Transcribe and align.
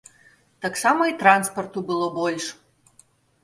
Таксама 0.65 1.03
і 1.11 1.13
транспарту 1.21 1.87
было 1.93 2.11
больш. 2.19 2.51